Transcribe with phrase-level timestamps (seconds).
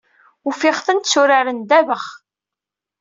[0.47, 2.05] Ufiɣ-tent tturarent ddabax.